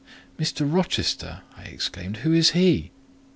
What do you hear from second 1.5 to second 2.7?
I exclaimed. "Who is